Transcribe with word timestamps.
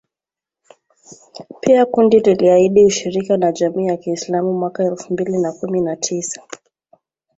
Pia 1.59 1.85
kundi 1.85 2.19
liliahidi 2.19 2.85
ushirika 2.85 3.37
na 3.37 3.51
Jamii 3.51 3.85
ya 3.87 3.97
kiislamu 3.97 4.53
mwaka 4.53 4.83
elfu 4.83 5.13
mbili 5.13 5.37
na 5.37 5.51
kumi 5.51 5.81
na 5.81 5.95
tisa 5.95 6.41